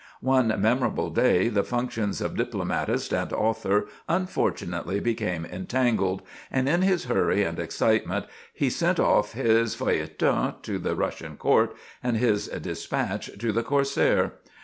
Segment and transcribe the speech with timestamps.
[0.19, 7.05] One memorable day the functions of diplomatist and author unfortunately became entangled, and in his
[7.05, 13.29] hurry and excitement he sent off his feuilleton to the Russian Court and his dispatch
[13.37, 14.31] to the "Corsaire."